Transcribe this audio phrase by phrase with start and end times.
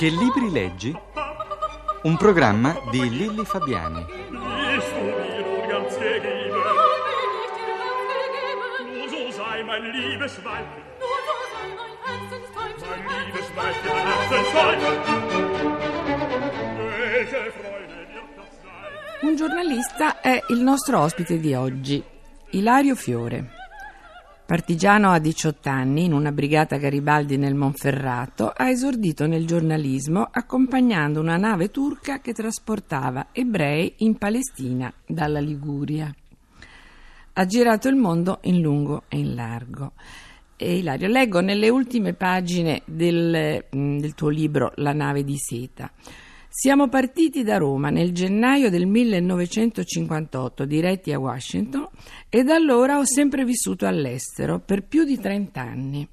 [0.00, 0.98] Che libri leggi?
[2.04, 4.06] Un programma di Lilli Fabiani.
[19.20, 22.02] Un giornalista è il nostro ospite di oggi,
[22.52, 23.59] Ilario Fiore.
[24.50, 31.20] Partigiano a 18 anni in una brigata Garibaldi nel Monferrato, ha esordito nel giornalismo accompagnando
[31.20, 36.12] una nave turca che trasportava ebrei in Palestina dalla Liguria.
[37.34, 39.92] Ha girato il mondo in lungo e in largo.
[40.56, 45.92] E Ilario, leggo nelle ultime pagine del, mm, del tuo libro La nave di seta.
[46.52, 51.86] Siamo partiti da Roma nel gennaio del 1958, diretti a Washington,
[52.28, 56.08] e da allora ho sempre vissuto all'estero per più di 30 anni.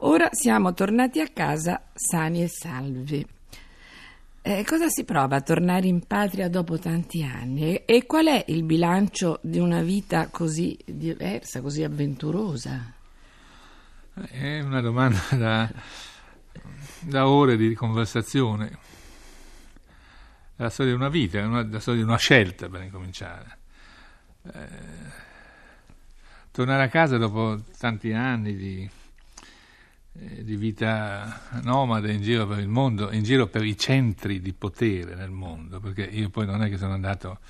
[0.00, 3.26] Ora siamo tornati a casa sani e salvi.
[4.42, 7.76] Eh, cosa si prova a tornare in patria dopo tanti anni?
[7.86, 12.92] E, qual è il bilancio di una vita così diversa, così avventurosa?
[14.12, 15.72] È una domanda da,
[17.00, 18.92] da ore di conversazione.
[20.56, 23.58] È la storia di una vita, è una- la storia di una scelta per incominciare.
[24.52, 24.68] Eh,
[26.52, 28.88] tornare a casa dopo tanti anni di,
[30.12, 34.52] eh, di vita nomade in giro per il mondo, in giro per i centri di
[34.52, 37.40] potere nel mondo, perché io poi non è che sono andato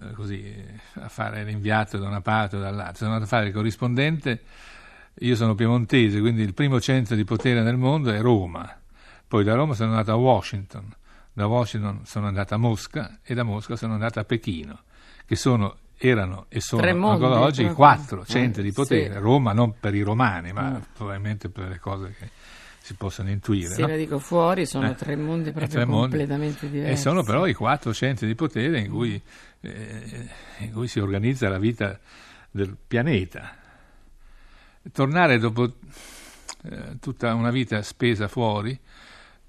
[0.00, 0.54] eh, così
[0.94, 4.42] a fare l'inviato da una parte o dall'altra, sono andato a fare il corrispondente.
[5.22, 8.72] Io sono piemontese, quindi il primo centro di potere nel mondo è Roma.
[9.26, 10.94] Poi da Roma sono andato a Washington,
[11.40, 14.82] da Washington sono andato a Mosca e da Mosca sono andato a Pechino,
[15.26, 19.14] che sono, erano e sono mondi, ancora oggi i quattro centri di potere.
[19.14, 19.18] sì.
[19.20, 20.76] Roma non per i romani, ma Mm.
[20.94, 22.28] probabilmente per le cose che
[22.82, 23.68] si possono intuire.
[23.74, 23.88] Se no?
[23.88, 26.16] la dico fuori sono Eh, tre mondi eh, proprio tre mondi.
[26.16, 26.92] completamente diversi.
[26.92, 29.20] E sono però i quattro centri di potere in cui,
[29.60, 30.28] eh,
[30.58, 31.98] in cui si organizza la vita
[32.50, 33.56] del pianeta.
[34.92, 35.64] Tornare dopo
[36.64, 38.78] eh, tutta una vita spesa fuori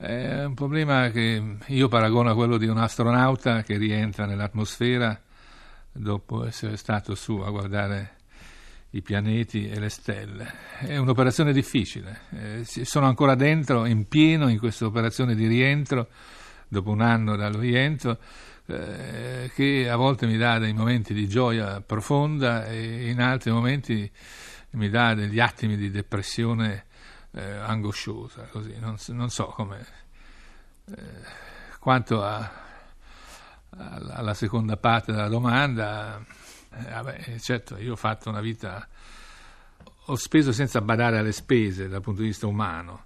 [0.01, 5.22] è un problema che io paragono a quello di un astronauta che rientra nell'atmosfera
[5.91, 8.16] dopo essere stato su a guardare
[8.91, 10.51] i pianeti e le stelle.
[10.79, 12.22] È un'operazione difficile.
[12.31, 16.07] Eh, sono ancora dentro, in pieno, in questa operazione di rientro,
[16.67, 18.17] dopo un anno dal rientro,
[18.66, 24.09] eh, che a volte mi dà dei momenti di gioia profonda e in altri momenti
[24.72, 26.85] mi dà degli attimi di depressione
[27.34, 28.44] eh, angosciosa.
[28.46, 28.78] Così.
[28.80, 29.86] Non, non so come.
[30.86, 31.03] eh,
[31.80, 32.52] quanto a-
[33.78, 36.20] alla alla seconda parte della domanda,
[36.74, 38.88] eh, vabbè, certo, io ho fatto una vita,
[40.06, 43.06] ho speso senza badare alle spese dal punto di vista umano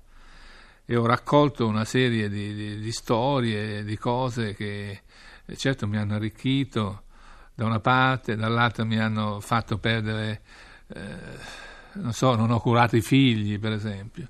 [0.85, 5.01] e ho raccolto una serie di, di- di storie, di cose che
[5.45, 7.03] eh, certo mi hanno arricchito
[7.53, 10.41] da una parte, dall'altra mi hanno fatto perdere,
[10.87, 11.17] eh,
[11.95, 14.29] non so, non ho curato i figli per esempio,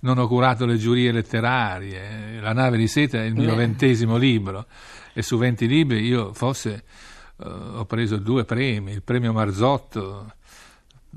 [0.00, 3.56] non ho curato le giurie letterarie, La nave di seta è il mio Eh.
[3.56, 4.66] ventesimo libro
[5.12, 6.84] e su 20 libri io forse
[7.38, 10.32] eh, ho preso due premi, il premio Marzotto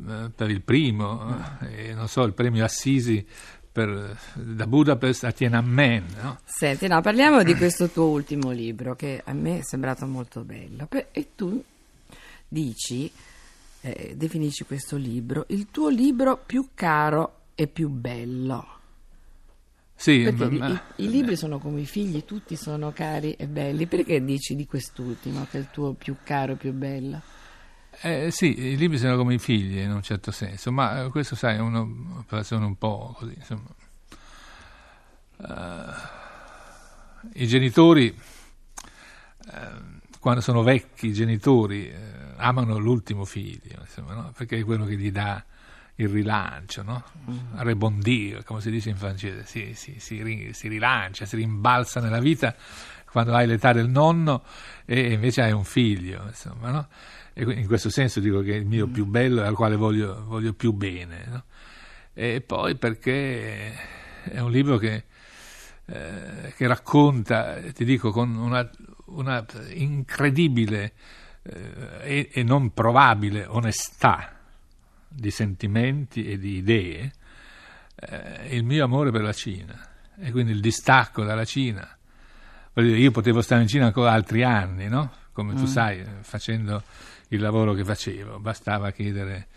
[0.07, 3.25] eh, per il primo eh, e non so, il premio Assisi
[3.71, 6.39] per- da Budapest a Tiananmen, no?
[6.43, 10.88] Senti, no, parliamo di questo tuo ultimo libro che a me è sembrato molto bello.
[11.11, 11.63] E tu
[12.47, 13.09] dici,
[13.81, 18.78] eh, definisci questo libro, il tuo libro più caro e più bello.
[19.95, 23.85] Sì, Perché ma- i, i- libri sono come i figli, tutti sono cari e belli.
[23.85, 27.22] Perché dici di quest'ultimo che è il tuo più caro e più bello?
[28.01, 31.35] Eh, sì, i libri sono come i figli in un certo senso, ma eh, questo
[31.35, 33.68] sai è uno- un'operazione un po' così, insomma.
[35.41, 38.18] Eh, I genitori,
[39.51, 41.95] eh, quando sono vecchi, i genitori eh,
[42.38, 44.33] amano l'ultimo figlio, insomma, no?
[44.36, 45.44] perché è quello che gli dà
[45.95, 47.04] il rilancio, no?
[47.56, 52.56] rebondir, come si dice in francese, si, si- si si rilancia, si rimbalza nella vita
[53.12, 54.44] quando hai l'età del nonno
[54.86, 56.88] e invece hai un figlio, insomma, no?
[57.33, 60.24] E in questo senso dico che è il mio più bello e al quale voglio,
[60.25, 61.25] voglio più bene.
[61.30, 61.44] no?
[62.13, 63.74] E poi perché
[64.24, 65.06] è un libro che,
[65.86, 68.69] eh, che racconta, ti dico, con una,
[69.11, 70.94] una incredibile
[71.44, 74.38] eh, e, non probabile onestà
[75.07, 77.11] di sentimenti e di idee,
[77.95, 81.88] eh, il mio amore per la Cina e quindi il distacco dalla Cina.
[82.73, 85.12] Dire, io potevo stare in Cina ancora altri anni, no?
[85.33, 86.83] Come tu sai, facendo
[87.29, 89.47] il lavoro che facevo, bastava chiedere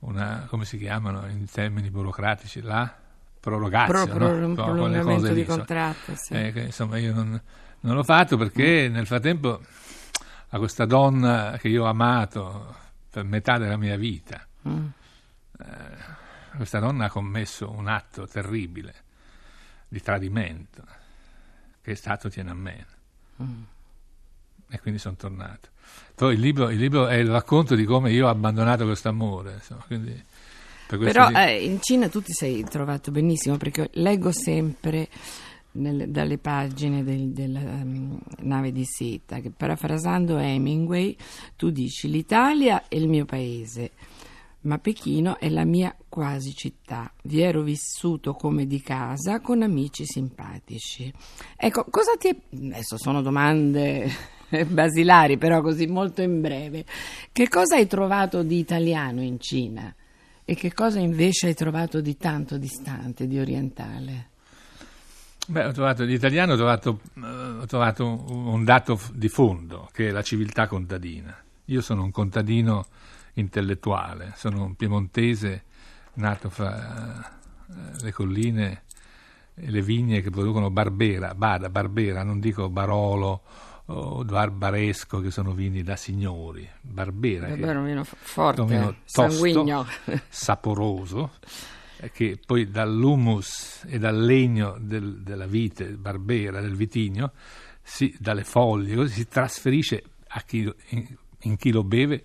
[0.00, 2.94] una, come si chiamano in termini burocratici, la
[3.40, 4.54] prorogatio, Pro- pro- no?
[4.54, 6.34] con le prolungamento di contratto, sì.
[6.34, 7.40] Eh, insomma, io non,
[7.80, 9.60] non l'ho fatto perché nel frattempo
[10.50, 12.74] a questa donna che io ho amato
[13.10, 14.86] per metà della mia vita, Mm.
[15.60, 15.66] eh,
[16.56, 18.94] questa donna ha commesso un atto terribile
[19.88, 20.82] di tradimento
[21.80, 22.84] che è stato Tiananmen.
[23.42, 23.62] Mm.
[24.70, 25.68] E quindi sono tornato.
[26.14, 29.62] Poi il libro, il libro è il racconto di come io ho abbandonato questo amore.
[29.86, 35.08] per Però di- eh, in Cina tu ti sei trovato benissimo perché leggo sempre
[35.78, 41.16] nel- dalle pagine del- della ehm, nave di seta che parafrasando Hemingway
[41.56, 43.92] tu dici l'Italia è il mio paese
[44.60, 47.12] ma Pechino è la mia quasi città.
[47.22, 51.12] Vi ero vissuto come di casa con amici simpatici.
[51.56, 52.36] Ecco, cosa ti è...
[52.54, 54.10] Adesso sono domande
[54.66, 56.84] basilari, però così molto in breve.
[57.30, 59.94] Che cosa hai trovato di italiano in Cina?
[60.44, 64.30] E che cosa invece hai trovato di tanto distante, di orientale?
[65.50, 67.20] Beh, ho trovato, di italiano ho trovato, eh,
[67.60, 71.34] ho trovato un, dato di fondo, che è la civiltà contadina.
[71.66, 72.84] Io sono un contadino
[73.34, 75.62] intellettuale, sono un piemontese
[76.14, 77.30] nato fra
[77.66, 78.82] eh, le colline
[79.54, 83.42] e le vigne che producono Barbera, Bada, Barbera, non dico Barolo
[83.86, 89.86] o Barbaresco che sono vini da signori, Barbera che Davvero un vino forte, tosto, sanguigno.
[90.28, 91.30] saporoso,
[92.12, 97.32] che poi dall'humus e dal legno del- della vite barbera, del vitigno,
[97.82, 100.04] si- dalle foglie, così, si trasferisce
[100.46, 101.06] chi, in,
[101.40, 102.24] in chi lo beve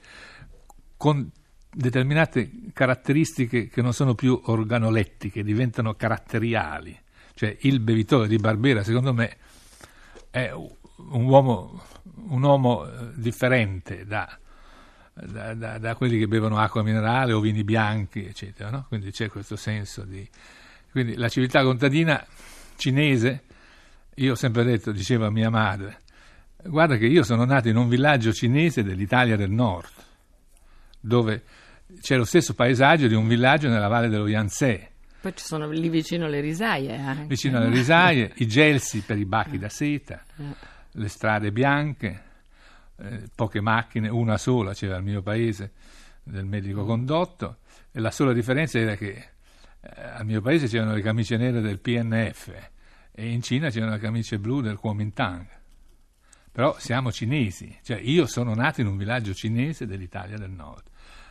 [0.97, 1.29] con
[1.75, 6.97] determinate caratteristiche che non sono più organolettiche, diventano caratteriali.
[7.33, 9.37] Cioè il bevitore di Barbera, secondo me,
[10.29, 11.81] è un uomo,
[12.27, 14.37] un uomo eh, differente da,
[15.13, 18.69] da, da- da quelli che bevono acqua minerale o vini bianchi, eccetera.
[18.69, 18.85] no?
[18.87, 20.27] Quindi c'è questo senso di...
[20.91, 22.23] Quindi la civiltà contadina
[22.75, 23.43] cinese,
[24.15, 25.99] io ho sempre detto, diceva mia madre,
[26.63, 29.89] guarda che io sono nato in un villaggio cinese dell'Italia del Nord,
[30.99, 31.43] dove
[31.99, 34.89] c'è lo stesso paesaggio di un villaggio nella valle dello Yangtze,
[35.21, 37.25] Poi ci sono lì vicino le risaie anche.
[37.27, 40.23] vicino alle risaie, i gelsi per i bachi da seta,
[40.91, 42.21] le strade bianche,
[43.03, 45.71] eh, poche macchine, una sola c'era al mio paese
[46.23, 47.57] del medico condotto
[47.91, 49.09] e la sola differenza era che
[49.81, 52.69] eh, al mio paese c'erano le camicie nere del PNF
[53.11, 55.45] e in Cina c'erano le camicie blu del Kuomintang.
[56.51, 60.83] Però siamo cinesi, cioè io sono nato in un villaggio cinese dell'Italia del Nord.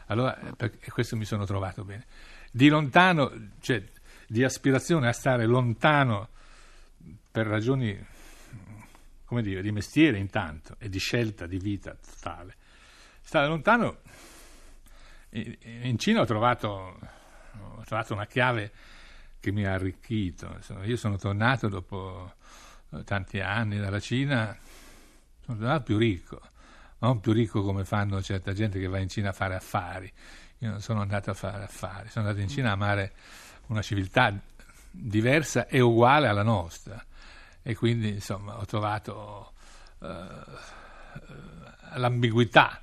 [0.06, 2.04] Allora, eh, per- questo mi sono trovato bene.
[2.50, 3.82] Di lontano, cioè
[4.26, 6.28] di aspirazione a stare lontano
[7.30, 7.98] per ragioni,
[9.32, 12.54] come dire, di mestiere intanto e di scelta di vita totale.
[13.22, 14.00] Stare lontano,
[15.30, 18.70] in in Cina ho trovato, ho trovato una chiave
[19.40, 20.60] che mi ha arricchito.
[20.84, 22.34] Io sono tornato dopo
[22.90, 24.54] eh, tanti anni dalla Cina,
[25.40, 26.38] sono tornato più ricco,
[26.98, 30.12] ma non più ricco come fanno certa gente che va in Cina a fare affari.
[30.58, 33.14] Io non sono andato a fare affari, sono andato in Cina a amare
[33.68, 34.38] una civiltà
[34.90, 37.02] diversa e uguale alla nostra.
[37.62, 39.52] E quindi, insomma, ho trovato
[40.00, 42.80] eh, eh, l'ambiguità,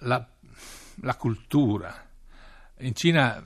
[0.00, 0.26] la,
[1.00, 2.08] la cultura.
[2.78, 3.42] In Cina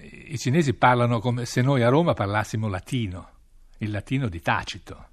[0.00, 3.30] i cinesi parlano come se noi a Roma parlassimo latino,
[3.78, 5.08] il latino di Tacito,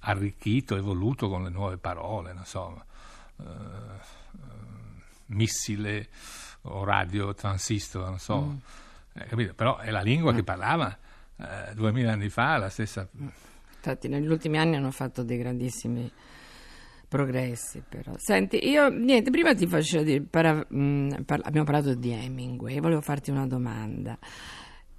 [0.00, 2.84] arricchito, evoluto con le nuove parole, non so,
[3.38, 6.08] eh, eh, missile
[6.62, 8.60] o radio transistor, non so,
[9.14, 9.54] eh, capito?
[9.54, 11.09] però è la lingua che parlava eh,
[11.74, 13.08] duemila anni fa, la stessa...
[13.82, 16.10] Infatti negli ultimi anni hanno fatto dei grandissimi
[17.08, 18.12] progressi però.
[18.18, 23.00] Senti, io niente, prima ti facevo dire, para- mh, par- abbiamo parlato di Hemingway, volevo
[23.00, 24.16] farti una domanda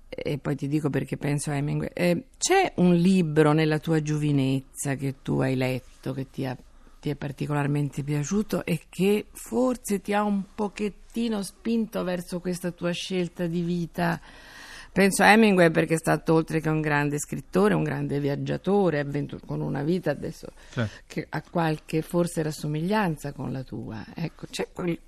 [0.10, 1.90] e poi ti dico perché penso a Hemingway.
[1.94, 6.58] Eh, c'è un libro nella tua giovinezza che tu hai letto, che ti, ha-
[7.00, 12.92] ti è particolarmente piaciuto e che forse ti ha un pochettino spinto verso questa tua
[12.92, 14.20] scelta di vita?
[14.94, 19.46] Penso a Hemingway perché è stato oltre che un grande scrittore, un grande viaggiatore, avventu-
[19.46, 24.04] con una vita adesso Cioè, che ha qualche forse rassomiglianza con la tua.
[24.14, 25.00] Ecco, c'è, quel-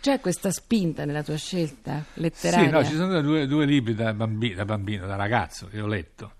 [0.00, 2.66] c'è questa spinta nella tua scelta letteraria?
[2.66, 5.86] Sì, no, ci sono due, due libri da bambino, da bambino, da ragazzo che ho
[5.86, 6.32] letto.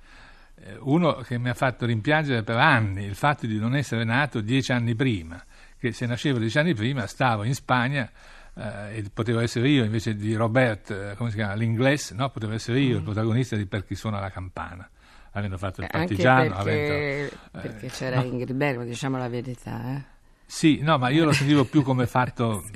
[0.61, 4.41] Eh, Uno che mi ha fatto rimpiangere per anni il fatto di non essere nato
[4.41, 5.45] dieci anni prima,
[5.79, 8.11] che se nascevo dieci anni prima stavo in Spagna
[8.59, 12.29] eh, e potevo essere io invece di Robert, eh, come si chiama, l'inglese, no?
[12.31, 14.89] potevo essere io il protagonista di Per chi suona la campana,
[15.33, 15.95] avendo fatto il Mm.
[15.95, 16.63] Eh, partigiano.
[16.63, 19.97] perché, avendo- perché eh, c'era Ingrid Bergman, diciamo la verità.
[19.97, 20.03] eh.
[20.47, 22.63] Sì, no, ma io lo sentivo più come fatto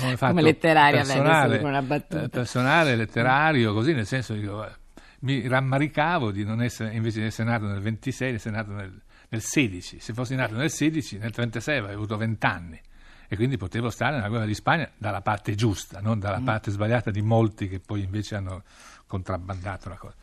[0.00, 2.22] Come, fatto Come letteraria, beh, personale, dico una battuta.
[2.24, 4.72] eh, personale, letterario, così nel senso eh,
[5.20, 9.00] mi rammaricavo di non essere, invece di essere nato nel 26, di essere nato nel,
[9.30, 9.98] nel 16.
[9.98, 12.80] Se fossi nato nel 16, nel 36 avrei avuto 20 anni
[13.32, 17.12] e quindi potevo stare nella guerra di Spagna dalla parte giusta, non dalla parte sbagliata
[17.12, 18.64] di molti che poi invece hanno
[19.06, 20.16] contrabbandato la cosa.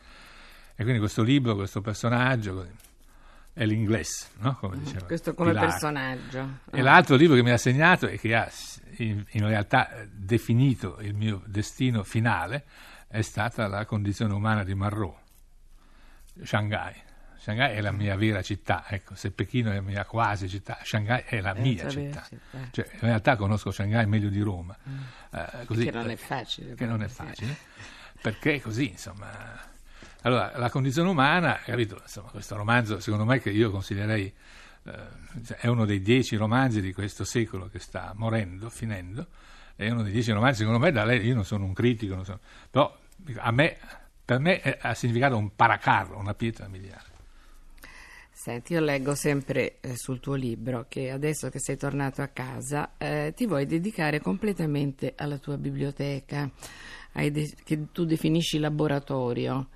[0.76, 2.70] E quindi questo libro, questo personaggio così,
[3.54, 4.56] è l'inglese, no?
[4.60, 5.68] come diceva Questo come Pilar.
[5.68, 6.48] personaggio.
[6.70, 8.46] E l'altro libro che mi ha segnato e che ha
[8.98, 12.66] in, in realtà eh, definito il mio destino finale
[13.08, 15.16] è stata la condizione umana di Marot,
[16.42, 17.06] Shanghai.
[17.40, 21.22] Shanghai è la mia vera città, ecco, se Pechino è la mia quasi città, Shanghai
[21.24, 22.22] è la È mia vera città.
[22.28, 22.68] città.
[22.70, 24.76] Cioè, in realtà conosco Shanghai meglio di Roma.
[25.32, 25.84] Eh, così, Mm.
[25.84, 27.26] Che non è facile, Che non è però, sì.
[27.44, 27.56] facile,
[28.20, 29.30] perché è così, insomma.
[30.22, 34.34] Allora, la condizione umana, capito, insomma, questo romanzo, secondo me, che io consiglierei,
[34.84, 39.26] eh, è uno dei dieci romanzi di questo secolo che sta morendo, finendo,
[39.76, 42.24] è uno dei dieci romanzi, secondo me, da lei, io non sono un critico, non
[42.24, 42.98] sono- però
[43.52, 43.76] me,
[44.24, 47.07] per me ha significato un paracarro, una pietra miliare.
[48.40, 52.92] Senti, io leggo sempre eh, sul tuo libro che adesso che sei tornato a casa
[52.96, 56.48] eh, ti vuoi dedicare completamente alla tua biblioteca,
[57.12, 59.70] de- che tu definisci laboratorio.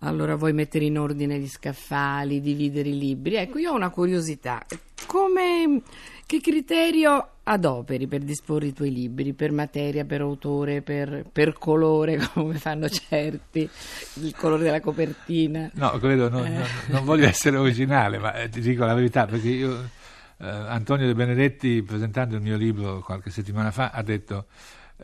[0.00, 3.36] Allora vuoi mettere in ordine gli scaffali, dividere i libri.
[3.36, 4.66] Ecco, io ho una curiosità.
[5.06, 5.82] Come,
[6.26, 9.32] che criterio adoperi per disporre i tuoi libri?
[9.32, 13.68] Per materia, per autore, per, per colore, come fanno certi?
[14.14, 15.70] Il colore della copertina?
[15.74, 19.48] No, credo, non, non- non voglio essere originale, ma eh, ti dico la verità, perché
[19.48, 19.90] io,
[20.38, 24.46] eh, Antonio De Benedetti, presentando il mio libro qualche settimana fa, ha detto,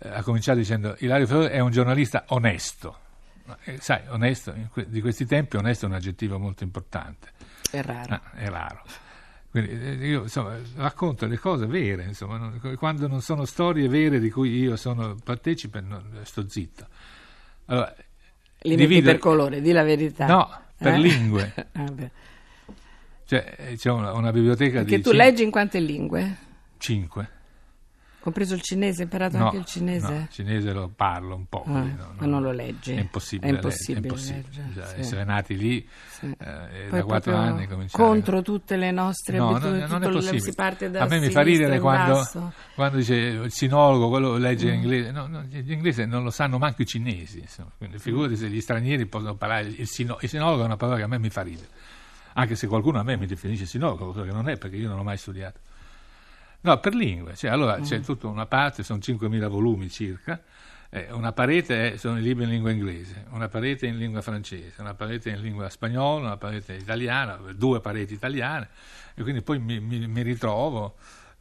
[0.01, 2.99] eh, ha cominciato dicendo, Ilario Fiore è un giornalista onesto.
[3.65, 4.55] Eh, sai, onesto,
[4.87, 7.29] di questi tempi onesto è un aggettivo molto importante,
[7.71, 8.13] È raro.
[8.15, 8.83] Ah, è raro.
[9.51, 14.21] Quindi eh, io insomma, racconto le cose vere, insomma, non- quando non sono storie vere
[14.21, 16.87] di cui io sono partecipe, non- sto zitto.
[17.67, 17.95] Allora,
[18.61, 20.27] Li divido- per colore, di la verità.
[20.27, 20.99] No, per Eh?
[20.99, 21.55] lingue.
[21.73, 21.93] Ah.
[23.25, 26.37] Cioè, c'è una, una biblioteca Perché di tu cin- leggi in quante lingue?
[26.79, 27.31] cinque.
[28.21, 30.13] Compreso il cinese, hai imparato No, anche il cinese?
[30.13, 31.63] no, il cinese lo parlo un po'.
[31.67, 32.93] Ah, no, ma non lo leggi.
[32.93, 33.49] È impossibile.
[33.51, 34.45] È leggere, impossibile è impossibile.
[34.49, 35.01] leggere, Cioè, sì.
[35.01, 36.37] Essere nati lì Sì.
[36.39, 38.03] eh, da quattro anni cominciare.
[38.05, 40.41] contro tutte le nostre No, abitudini, non, non è il- possibile.
[40.43, 42.29] si parte da A me mi fa ridere quando,
[42.75, 44.69] quando dice il sinologo, quello legge Mm.
[44.75, 45.11] in inglese.
[45.13, 47.39] No, no, gli inglesi non lo sanno manco i cinesi.
[47.39, 47.71] insomma.
[47.79, 49.69] Quindi figurati se gli stranieri possono parlare.
[49.69, 51.69] Il, sino- il sinologo è una parola che a me mi fa ridere.
[52.35, 54.97] Anche se qualcuno a me mi definisce sinologo, cosa che non è perché io non
[54.97, 55.61] l'ho mai studiato.
[56.61, 57.35] No, per lingue.
[57.37, 57.83] Cioè, allora Mm.
[57.83, 60.41] c'è tutta una parte, sono 5.000 volumi circa.
[60.91, 64.81] eh, una parete è- sono i libri in lingua inglese, una parete in lingua francese,
[64.81, 68.69] una parete in lingua spagnola, una parete italiana, due pareti italiane,
[69.15, 70.95] e quindi poi mi, mi- mi ritrovo,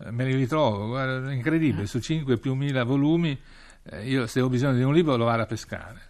[0.04, 3.40] eh, me li ritrovo, guarda, è incredibile, su 5 più 1.000 volumi,
[3.84, 6.02] eh, io se ho bisogno di un libro lo vado a pescare.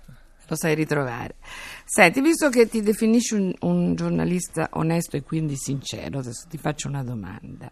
[0.47, 1.35] Lo sai ritrovare.
[1.85, 6.87] Senti, visto che ti definisci un, un giornalista onesto e quindi sincero, adesso ti faccio
[6.87, 7.71] una domanda.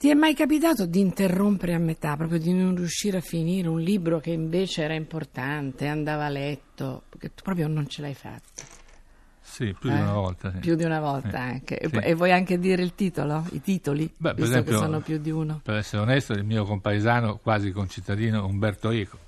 [0.00, 3.80] Ti è mai capitato di interrompere a metà, proprio di non riuscire a finire un
[3.80, 8.62] libro che invece era importante, andava letto, perché tu proprio non ce l'hai fatta?
[9.42, 10.00] Sì, più di Eh?
[10.00, 10.52] una volta.
[10.52, 10.58] sì.
[10.60, 11.78] Più di una volta Eh, anche.
[11.78, 11.96] E, sì.
[11.96, 13.44] e vuoi anche dire il titolo?
[13.50, 14.10] I titoli?
[14.16, 15.60] Beh, visto esempio, che sono più di uno.
[15.62, 19.18] Per essere onesto, il mio compaesano, quasi concittadino Umberto Eco,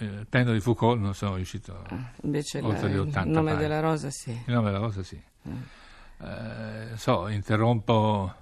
[0.00, 2.10] il penno di Foucault non sono riuscito a...
[2.24, 3.62] Invece la- oltre di il 80 nome pagine.
[3.66, 4.30] della rosa sì.
[4.30, 5.18] Il nome della cosa sì.
[6.20, 8.34] Eh, so, interrompo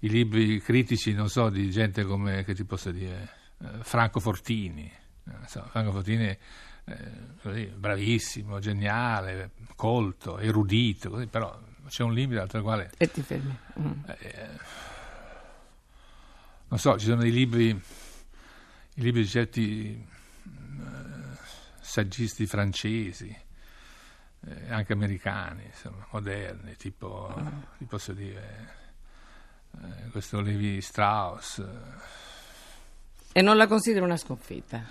[0.00, 3.30] i libri critici, non so, di gente come, che ti posso dire,
[3.62, 4.90] eh, Franco Fortini.
[5.26, 6.38] Eh, so, Franco Fortini è
[7.42, 13.56] così, bravissimo, geniale, colto, erudito, così, però c'è un limite al quale E ti fermi.
[13.78, 13.92] Mm.
[16.68, 21.36] non so, ci sono dei libri, i libri di certi eh,
[21.80, 23.36] saggisti francesi,
[24.46, 27.34] eh, anche americani, insomma, moderni, tipo,
[27.78, 28.76] ti posso dire,
[29.76, 31.62] eh, questo Levi Strauss.
[33.32, 34.82] E non la considero una sconfitta.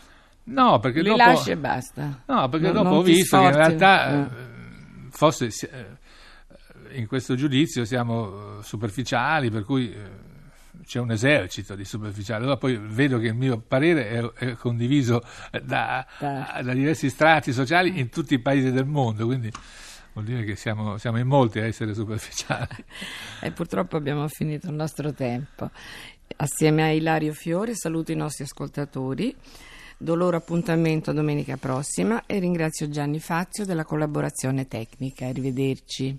[0.46, 1.17] No, perché Li dopo...
[1.24, 2.22] lasci e basta.
[2.25, 3.67] No, perché Non- dopo ho visto che in sforzi.
[3.77, 4.19] realtà Eh.
[4.22, 10.25] eh, forse eh, in questo giudizio siamo eh, superficiali, per cui eh,
[10.86, 12.43] c'è un esercito di superficiali.
[12.43, 17.10] Allora poi vedo che il mio parere è, è condiviso eh, da, Da- da diversi
[17.10, 19.51] strati sociali in tutti i paesi del mondo, quindi
[20.17, 22.83] vuol dire che siamo, siamo in molti a essere superficiali.
[23.39, 25.69] E purtroppo abbiamo finito il nostro tempo.
[26.38, 29.36] Assieme a Ilario Fiore saluto i nostri ascoltatori,
[29.95, 35.27] do loro appuntamento domenica prossima e ringrazio Gianni Fazio della collaborazione tecnica.
[35.27, 36.17] Arrivederci.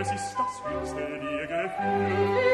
[0.00, 2.53] Es ist das höchste dir Gefühl.